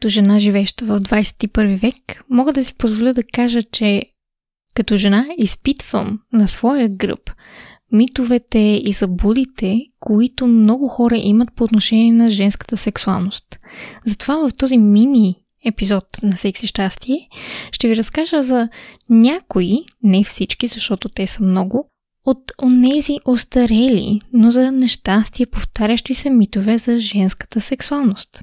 [0.00, 4.02] като жена, живеща в 21 век, мога да си позволя да кажа, че
[4.74, 7.30] като жена изпитвам на своя гръб
[7.92, 13.44] митовете и заблудите, които много хора имат по отношение на женската сексуалност.
[14.06, 15.36] Затова в този мини
[15.66, 17.28] епизод на Секси щастие
[17.72, 18.68] ще ви разкажа за
[19.10, 21.88] някои, не всички, защото те са много,
[22.26, 28.42] от онези остарели, но за нещастие повтарящи се митове за женската сексуалност.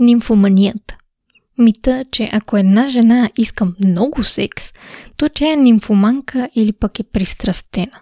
[0.00, 0.96] Нимфоманията.
[1.58, 4.72] Мита, че ако една жена иска много секс,
[5.16, 8.00] то тя е нимфоманка или пък е пристрастена.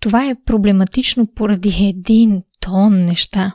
[0.00, 3.52] Това е проблематично поради един тон неща.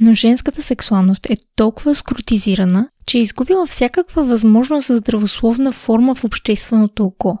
[0.00, 6.24] Но женската сексуалност е толкова скрутизирана, че е изгубила всякаква възможност за здравословна форма в
[6.24, 7.38] общественото око.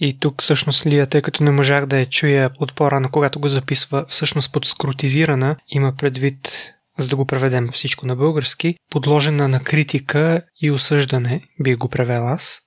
[0.00, 3.48] И тук всъщност Лия, тъй като не можах да я чуя от по-рано, когато го
[3.48, 9.60] записва, всъщност под скрутизирана има предвид за да го преведем всичко на български, подложена на
[9.60, 12.60] критика и осъждане, би го превел аз.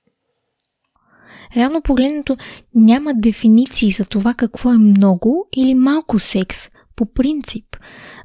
[1.56, 2.36] Реално погледнато
[2.74, 6.58] няма дефиниции за това какво е много или малко секс,
[6.96, 7.76] по принцип,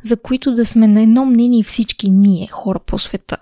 [0.03, 3.37] за които да сме на едно мнение всички ние, хора по света.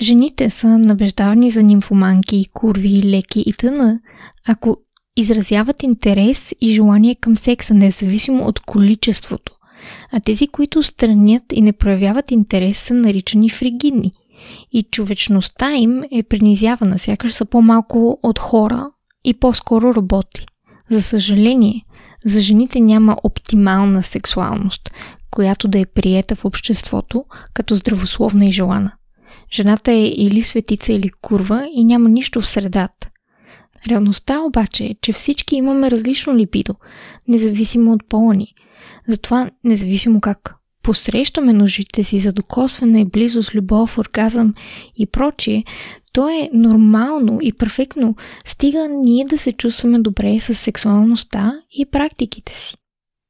[0.00, 4.00] Жените са набеждавани за нимфоманки, курви, леки и тъна,
[4.48, 4.76] ако
[5.16, 9.56] изразяват интерес и желание към секса, независимо от количеството
[10.12, 14.12] а тези, които странят и не проявяват интерес, са наричани фригидни.
[14.72, 18.90] И човечността им е принизявана, сякаш са по-малко от хора
[19.24, 20.46] и по-скоро роботи.
[20.90, 21.84] За съжаление,
[22.24, 24.90] за жените няма оптимална сексуалност,
[25.30, 28.92] която да е приета в обществото като здравословна и желана.
[29.52, 33.08] Жената е или светица, или курва и няма нищо в средата.
[33.88, 36.74] Реалността обаче е, че всички имаме различно липидо,
[37.28, 38.54] независимо от пола ни–
[39.08, 40.56] затова, независимо как
[40.86, 44.54] посрещаме нуждите си за докосване, близост, любов, оргазъм
[44.96, 45.64] и прочие,
[46.12, 52.54] то е нормално и перфектно, стига ние да се чувстваме добре с сексуалността и практиките
[52.54, 52.74] си.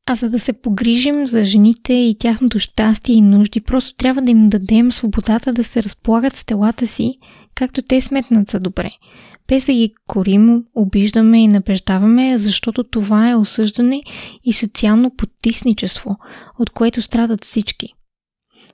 [0.09, 4.31] А за да се погрижим за жените и тяхното щастие и нужди, просто трябва да
[4.31, 7.19] им дадем свободата да се разполагат с телата си,
[7.55, 8.91] както те сметнат за добре–
[9.49, 14.03] без да ги корим, обиждаме и набеждаваме, защото това е осъждане
[14.45, 16.17] и социално потисничество,
[16.59, 17.89] от което страдат всички.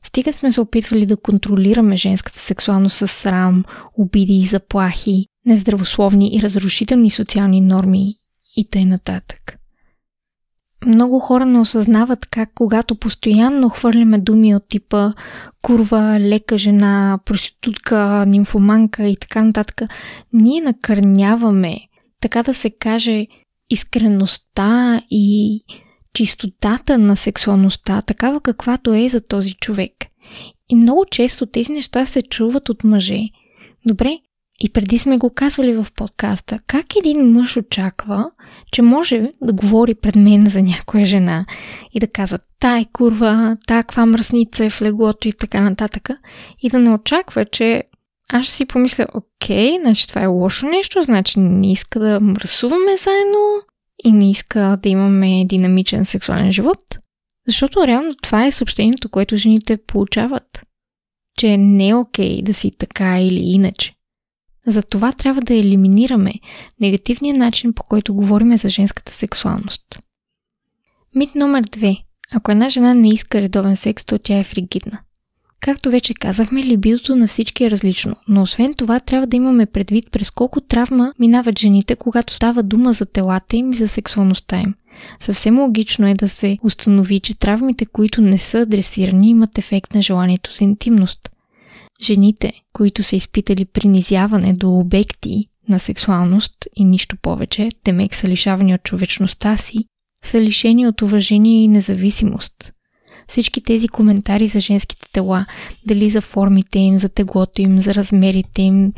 [0.05, 3.65] Стига сме се опитвали да контролираме женската сексуалност с срам,
[3.99, 8.15] обиди и заплахи, нездравословни и разрушителни социални норми
[8.57, 8.87] и т.н.
[8.87, 9.62] нататък.
[10.87, 15.13] Много хора не осъзнават как когато постоянно хвърляме думи от типа
[15.63, 19.83] курва, лека жена, проститутка, нимфоманка и така нататък,
[20.33, 21.79] ние накърняваме,
[22.21, 23.27] така да се каже,
[23.71, 25.61] искреността и
[26.15, 29.93] чистотата на сексуалността, такава каквато е за този човек.
[30.69, 33.21] И много често тези неща се чуват от мъже.
[33.87, 34.19] Добре,
[34.61, 38.31] и преди сме го казвали в подкаста, как един мъж очаква,
[38.73, 41.47] че може да говори пред мен за някоя жена
[41.93, 46.11] и да казва, та е курва, та каква мръсница е в леглото и така нататък,
[46.63, 47.83] и да не очаква, че
[48.29, 52.97] аз ще си помисля, окей, значи това е лошо нещо, значи не иска да мръсуваме
[52.97, 53.63] заедно
[54.05, 56.99] и не иска да имаме динамичен сексуален живот.
[57.47, 60.63] Защото реално това е съобщението, което жените получават.
[61.39, 63.95] Че не е окей да си така или иначе.
[64.67, 66.33] Затова трябва да елиминираме
[66.81, 69.83] негативния начин, по който говорим за женската сексуалност.
[71.15, 72.03] Мит номер 2.
[72.33, 75.01] Ако една жена не иска редовен секс, то тя е фригидна.
[75.61, 80.11] Както вече казахме, либидото на всички е различно, но освен това трябва да имаме предвид
[80.11, 84.75] през колко травма минават жените, когато става дума за телата им и за сексуалността им.
[85.21, 90.03] Съвсем логично е да се установи, че травмите, които не са адресирани, имат ефект на
[90.03, 91.32] желанието за интимност.
[92.03, 98.75] Жените, които са изпитали принизяване до обекти на сексуалност и нищо повече, темек са лишавани
[98.75, 99.79] от човечността си,
[100.25, 102.73] са лишени от уважение и независимост.
[103.29, 105.47] Всички тези коментари за женските тела,
[105.87, 108.93] дали за формите им, за теглото им, за размерите им,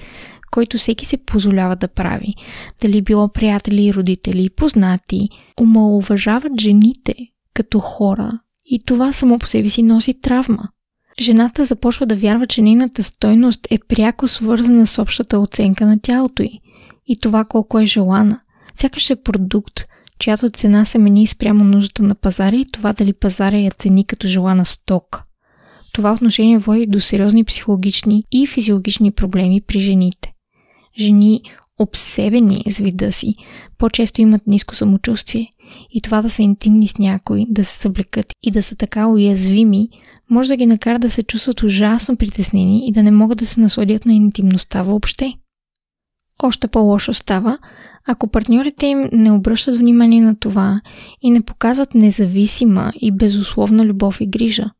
[0.51, 2.35] който всеки се позволява да прави,
[2.83, 5.29] дали било приятели, родители, познати,
[5.61, 7.15] омалуважават жените
[7.55, 10.69] като хора и това само по себе си носи травма.
[11.21, 16.43] Жената започва да вярва, че нейната стойност е пряко свързана с общата оценка на тялото
[16.43, 16.61] й
[17.07, 18.41] и това колко е желана.
[18.75, 19.85] Сякаш е продукт,
[20.19, 24.27] чиято цена се мени спрямо нуждата на пазара и това дали пазара я цени като
[24.27, 25.25] желана стока.
[25.93, 30.33] Това отношение води до сериозни психологични и физиологични проблеми при жените.
[30.99, 31.43] Жени,
[31.79, 33.35] обсебени с вида си,
[33.79, 35.49] по-често имат ниско самочувствие
[35.91, 39.89] и това да са интимни с някой, да се съблекат и да са така уязвими,
[40.31, 43.61] може да ги накара да се чувстват ужасно притеснени и да не могат да се
[43.61, 45.35] насладят на интимността въобще.
[46.43, 47.59] Още по-лошо става,
[48.07, 50.81] ако партньорите им не обръщат внимание на това
[51.23, 54.71] и не показват независима и безусловна любов и грижа,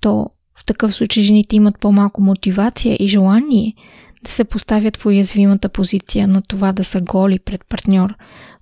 [0.00, 0.26] то
[0.58, 3.74] в такъв случай жените имат по-малко мотивация и желание
[4.24, 8.14] да се поставят в уязвимата позиция на това да са голи пред партньор,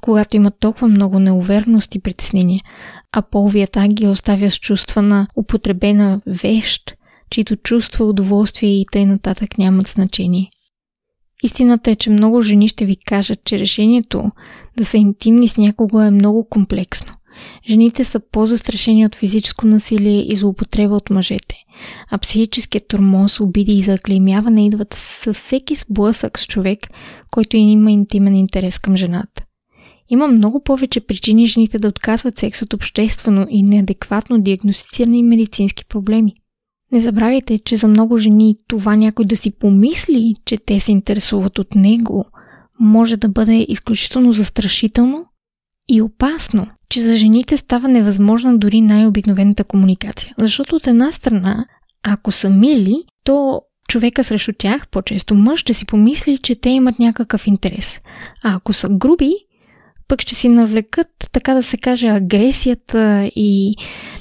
[0.02, 2.60] когато имат толкова много неувереност и притеснение,
[3.12, 6.94] а половият ги оставя с чувства на употребена вещ,
[7.30, 10.50] чието чувства, удоволствие и нататък нямат значение.
[11.42, 14.30] Истината е, че много жени ще ви кажат, че решението
[14.76, 17.12] да са интимни с някого е много комплексно.
[17.68, 21.56] Жените са по-застрашени от физическо насилие и злоупотреба от мъжете,
[22.10, 26.78] а психическият тормоз, обиди и заклеймяване идват със всеки сблъсък с човек,
[27.30, 29.42] който има интимен интерес към жената.
[30.12, 36.34] Има много повече причини жените да отказват секс от обществено и неадекватно диагностицирани медицински проблеми.
[36.92, 41.58] Не забравяйте, че за много жени това някой да си помисли, че те се интересуват
[41.58, 42.24] от него,
[42.80, 45.26] може да бъде изключително застрашително
[45.88, 50.34] и опасно, че за жените става невъзможна дори най-обикновената комуникация.
[50.38, 51.66] Защото от една страна,
[52.02, 56.98] ако са мили, то човека срещу тях, по-често мъж, ще си помисли, че те имат
[56.98, 58.00] някакъв интерес.
[58.44, 59.32] А ако са груби,
[60.12, 63.76] пък ще си навлекат, така да се каже, агресията и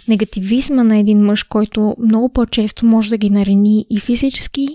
[0.07, 4.67] негативизма на един мъж, който много по-често може да ги нарени и физически,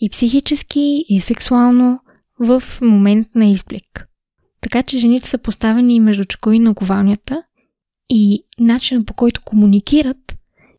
[0.00, 2.00] и психически, и сексуално
[2.38, 4.06] в момент на изблик.
[4.60, 7.42] Така че жените са поставени между чеко и наговалнята
[8.10, 10.36] и начинът по който комуникират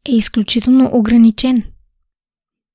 [0.10, 1.64] е изключително ограничен.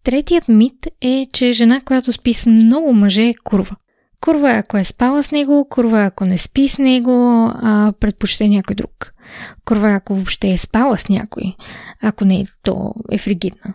[0.05, 3.77] Третият мит е, че жена, която спи с много мъже е курва.
[4.21, 8.77] Курва ако е спала с него, курва ако не спи с него, а предпочита някой
[8.77, 9.15] друг.
[9.65, 11.55] Курва ако въобще е спала с някой,
[12.03, 13.75] ако не, то е фригидна.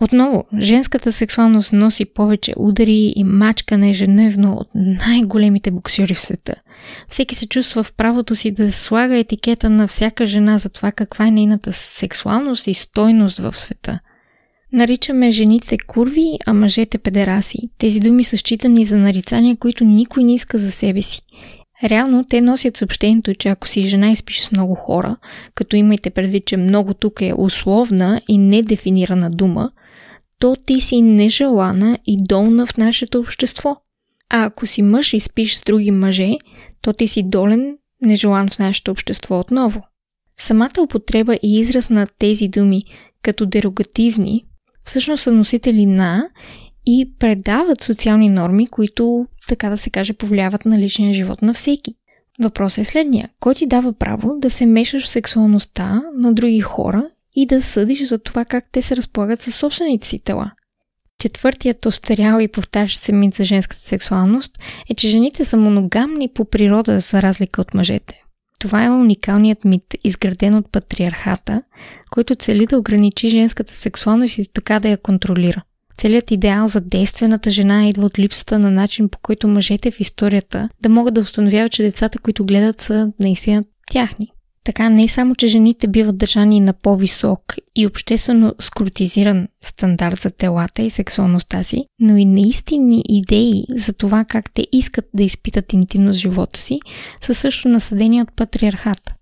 [0.00, 6.54] Отново, женската сексуалност носи повече удари и мачкане ежедневно от най-големите боксюри в света.
[7.08, 11.26] Всеки се чувства в правото си да слага етикета на всяка жена за това каква
[11.26, 14.00] е нейната сексуалност и стойност в света.
[14.72, 17.58] Наричаме жените курви, а мъжете педераси.
[17.78, 21.22] Тези думи са считани за нарицания, които никой не иска за себе си.
[21.84, 25.16] Реално те носят съобщението, че ако си жена и спиш с много хора,
[25.54, 29.70] като имайте предвид, че много тук е условна и недефинирана дума,
[30.38, 33.76] то ти си нежелана и долна в нашето общество.
[34.30, 36.30] А ако си мъж и спиш с други мъже,
[36.82, 39.82] то ти си долен, нежелан в нашето общество отново.
[40.40, 42.84] Самата употреба и израз на тези думи
[43.22, 44.44] като дерогативни
[44.88, 46.28] всъщност са носители на
[46.86, 51.94] и предават социални норми, които, така да се каже, повлияват на личния живот на всеки.
[52.42, 53.28] Въпросът е следния.
[53.40, 58.08] Кой ти дава право да се мешаш в сексуалността на други хора и да съдиш
[58.08, 60.50] за това как те се разполагат със собствените си тела?
[61.20, 64.58] Четвъртият остарял и повтарящ се мит за женската сексуалност
[64.90, 68.22] е, че жените са моногамни по природа за разлика от мъжете.
[68.58, 71.62] Това е уникалният мит, изграден от патриархата,
[72.10, 75.62] който цели да ограничи женската сексуалност и така да я контролира.
[75.98, 80.68] Целият идеал за действената жена идва от липсата на начин по който мъжете в историята
[80.82, 84.30] да могат да установяват, че децата, които гледат, са наистина тяхни.
[84.68, 87.40] Така не само, че жените биват държани на по-висок
[87.76, 94.24] и обществено скрутизиран стандарт за телата и сексуалността си, но и наистинни идеи за това
[94.24, 96.80] как те искат да изпитат интимност в живота си,
[97.20, 99.14] са също насъдени от патриархата.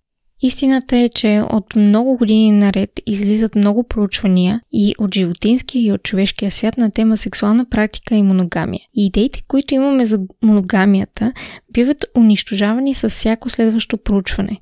[0.43, 6.03] Истината е, че от много години наред излизат много проучвания и от животинския и от
[6.03, 8.81] човешкия свят на тема сексуална практика и моногамия.
[8.97, 11.33] И идеите, които имаме за моногамията,
[11.73, 14.61] биват унищожавани с всяко следващо проучване.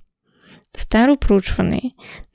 [0.76, 1.83] Старо проучване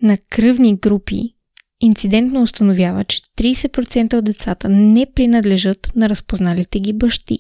[0.02, 1.36] на кръвни групи
[1.82, 7.38] инцидентно установява, че 30% от децата не принадлежат на разпозналите ги бащи.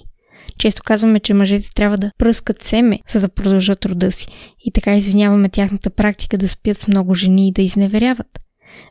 [0.59, 4.27] Често казваме, че мъжете трябва да пръскат семе, за да продължат рода си.
[4.65, 8.39] И така извиняваме тяхната практика да спят с много жени и да изневеряват.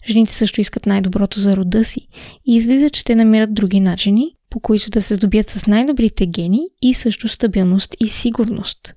[0.08, 2.00] Жените също искат най-доброто за рода си
[2.46, 6.60] и излиза, че те намират други начини, по които да се здобият с най-добрите гени
[6.82, 8.94] и също стабилност и сигурност.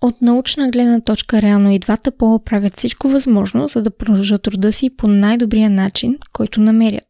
[0.00, 4.72] От научна гледна точка реално и двата пола правят всичко възможно, за да продължат рода
[4.72, 7.04] си по най-добрия начин, който намерят.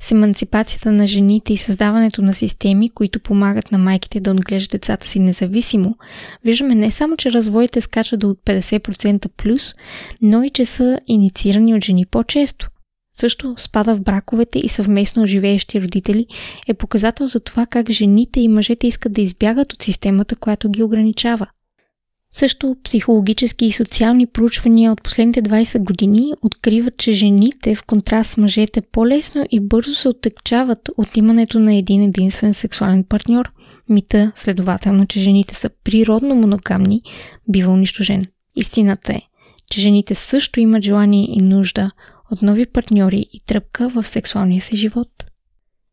[0.00, 5.08] С емансипацията на жените и създаването на системи, които помагат на майките да отглеждат децата
[5.08, 5.94] си независимо,
[6.44, 9.74] виждаме не само, че развоите скачат до 50% плюс,
[10.22, 12.68] но и че са инициирани от жени по-често.
[13.16, 16.26] Също спада в браковете и съвместно живеещи родители
[16.68, 20.82] е показател за това как жените и мъжете искат да избягат от системата, която ги
[20.82, 21.46] ограничава–
[22.32, 28.36] също психологически и социални проучвания от последните 20 години откриват, че жените, в контраст с
[28.36, 33.52] мъжете, по-лесно и бързо се оттъкчават от имането на един единствен сексуален партньор.
[33.88, 37.02] Мита, следователно, че жените са природно моногамни,
[37.48, 38.26] бива унищожен.
[38.56, 39.20] Истината е,
[39.70, 41.90] че жените също имат желание и нужда
[42.30, 45.08] от нови партньори и тръпка в сексуалния си живот.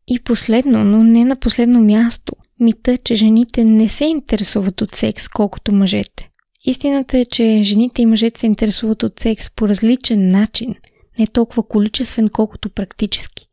[0.08, 5.28] И последно, но не на последно място, мита, че жените не се интересуват от секс,
[5.28, 6.29] колкото мъжете.
[6.64, 10.74] Истината е, че жените и мъжете се интересуват от секс по различен начин,
[11.18, 13.46] не толкова количествен, колкото практически.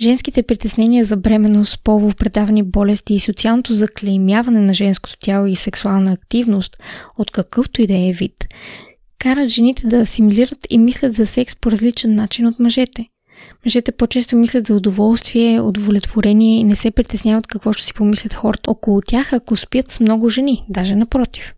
[0.00, 6.12] Женските притеснения за бременност, полово предавани болести и социалното заклеймяване на женското тяло и сексуална
[6.12, 6.82] активност
[7.16, 8.48] от какъвто и да е вид,
[9.18, 13.06] карат жените да асимилират и мислят за секс по различен начин от мъжете.
[13.66, 18.70] Мъжете по-често мислят за удоволствие, удовлетворение и не се притесняват какво ще си помислят хората
[18.70, 21.54] около тях, ако спят с много жени, даже напротив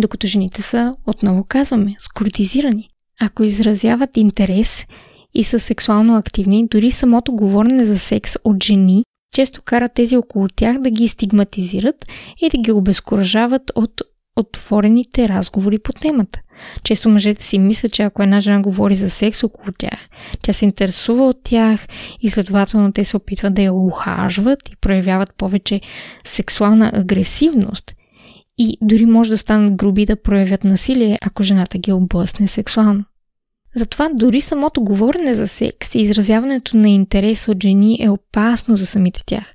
[0.00, 2.88] докато жените са, отново казваме, скрутизирани.
[3.20, 4.86] Ако изразяват интерес
[5.34, 10.48] и са сексуално активни, дори самото говорене за секс от жени често карат тези около
[10.48, 12.06] тях да ги стигматизират
[12.42, 14.02] и да ги обезкуражават от
[14.36, 16.40] отворените разговори по темата.
[16.84, 20.08] Често мъжете си мислят, че ако една жена говори за секс около тях,
[20.42, 21.86] тя се интересува от тях
[22.20, 25.80] и следователно те се опитват да я ухажват и проявяват повече
[26.24, 27.94] сексуална агресивност
[28.58, 33.04] и дори може да станат груби да проявят насилие, ако жената ги облъсне сексуално.
[33.74, 38.86] Затова дори самото говорене за секс и изразяването на интерес от жени е опасно за
[38.86, 39.54] самите тях.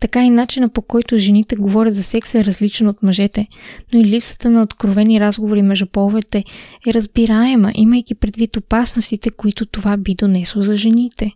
[0.00, 3.46] Така и начина по който жените говорят за секс е различен от мъжете,
[3.92, 6.44] но и липсата на откровени разговори между половете
[6.86, 11.32] е разбираема, имайки предвид опасностите, които това би донесло за жените.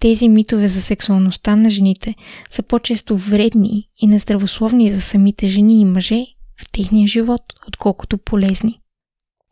[0.00, 2.14] Тези митове за сексуалността на жените
[2.50, 6.26] са по-често вредни и нездравословни за самите жени и мъже
[6.60, 8.80] в техния живот, отколкото полезни.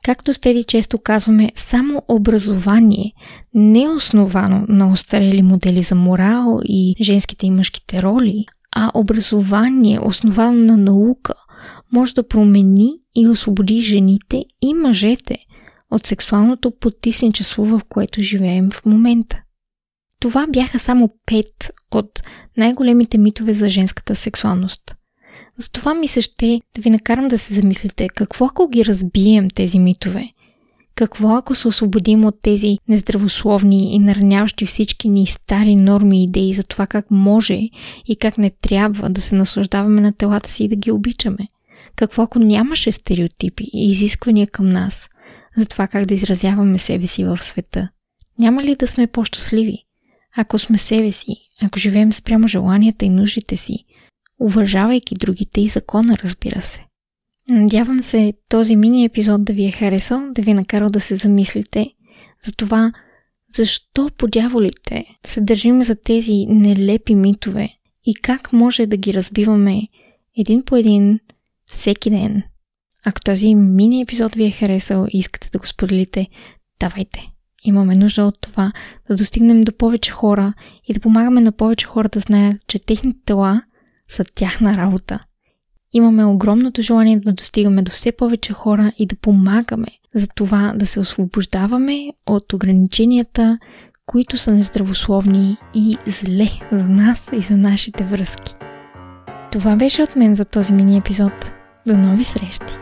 [0.05, 3.13] Както стеди често казваме, само образование,
[3.55, 8.45] не основано на остарели модели за морал и женските и мъжките роли,
[8.77, 11.35] а образование, основано на наука,
[11.93, 15.39] може да промени и освободи жените и мъжете
[15.91, 19.43] от сексуалното потисничество, в което живеем в момента.
[20.23, 22.23] Това бяха само пет от
[22.57, 24.95] най-големите митове за женската сексуалност.
[25.59, 29.79] Затова ми се ще да ви накарам да се замислите какво ако ги разбием тези
[29.79, 30.25] митове?
[30.95, 36.55] Какво ако се освободим от тези нездравословни и нараняващи всички ни стари норми и идеи
[36.55, 37.61] за това как може
[38.07, 41.49] и как не трябва да се наслаждаваме на телата си и да ги обичаме?
[41.97, 45.09] Какво ако нямаше стереотипи и изисквания към нас
[45.57, 47.89] за това как да изразяваме себе си в света?
[48.39, 49.85] Няма ли да сме по-щастливи?
[50.37, 53.85] Ако сме себе си, ако живеем спрямо желанията и нуждите си,
[54.41, 56.85] уважавайки другите и закона, разбира се.
[57.51, 61.17] Надявам се този мини епизод да ви е харесал, да ви е накарал да се
[61.17, 61.87] замислите
[62.47, 62.93] за това,
[63.55, 67.69] защо по дяволите се държим за тези нелепи митове
[68.07, 69.83] и как може да ги разбиваме
[70.37, 71.21] един по един
[71.67, 72.43] всеки ден.
[73.05, 76.27] Ако този мини епизод ви е харесал и искате да го споделите,
[76.81, 77.32] давайте.
[77.65, 78.73] Имаме нужда от това
[79.09, 80.55] да достигнем до повече хора
[80.89, 83.63] и да помагаме на повече хора да знаят, че техните тела
[84.09, 85.25] са тяхна работа.
[85.93, 90.87] Имаме огромното желание да достигаме до все повече хора и да помагаме за това да
[90.87, 93.59] се освобождаваме от ограниченията,
[94.07, 98.55] които са нездравословни и зле за нас и за нашите връзки.
[99.53, 101.53] Това беше от мен за този мини епизод.
[101.87, 102.82] До нови срещи!